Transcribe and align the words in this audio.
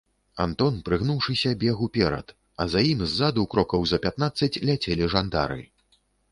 Антон, 0.43 0.79
прыгнуўшыся, 0.87 1.51
бег 1.65 1.83
уперад, 1.89 2.33
а 2.65 2.67
за 2.77 2.81
ім 2.93 3.05
ззаду 3.13 3.47
крокаў 3.55 3.87
за 3.95 4.03
пятнаццаць 4.09 4.53
ляцелі 4.67 5.03
жандары. 5.17 5.63